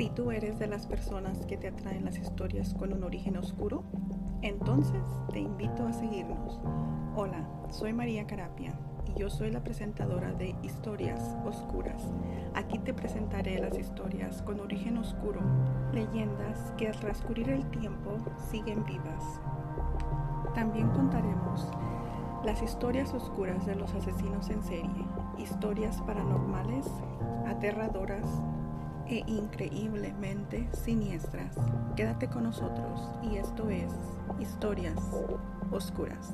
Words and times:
Si 0.00 0.08
tú 0.08 0.30
eres 0.30 0.58
de 0.58 0.66
las 0.66 0.86
personas 0.86 1.44
que 1.44 1.58
te 1.58 1.68
atraen 1.68 2.06
las 2.06 2.16
historias 2.16 2.72
con 2.72 2.94
un 2.94 3.04
origen 3.04 3.36
oscuro, 3.36 3.84
entonces 4.40 5.02
te 5.30 5.40
invito 5.40 5.86
a 5.86 5.92
seguirnos. 5.92 6.58
Hola, 7.14 7.46
soy 7.68 7.92
María 7.92 8.26
Carapia 8.26 8.72
y 9.04 9.20
yo 9.20 9.28
soy 9.28 9.50
la 9.50 9.62
presentadora 9.62 10.32
de 10.32 10.54
Historias 10.62 11.36
Oscuras. 11.44 12.02
Aquí 12.54 12.78
te 12.78 12.94
presentaré 12.94 13.58
las 13.58 13.76
historias 13.76 14.40
con 14.40 14.60
origen 14.60 14.96
oscuro, 14.96 15.42
leyendas 15.92 16.72
que 16.78 16.88
al 16.88 16.98
transcurrir 16.98 17.50
el 17.50 17.66
tiempo 17.66 18.16
siguen 18.50 18.82
vivas. 18.86 19.38
También 20.54 20.88
contaremos 20.92 21.68
las 22.42 22.62
historias 22.62 23.12
oscuras 23.12 23.66
de 23.66 23.74
los 23.74 23.92
asesinos 23.92 24.48
en 24.48 24.62
serie, 24.62 25.04
historias 25.36 26.00
paranormales, 26.00 26.86
aterradoras, 27.46 28.24
e 29.10 29.24
increíblemente 29.26 30.68
siniestras. 30.72 31.56
Quédate 31.96 32.28
con 32.28 32.44
nosotros 32.44 33.00
y 33.22 33.36
esto 33.36 33.68
es 33.68 33.92
Historias 34.38 34.98
Oscuras. 35.72 36.32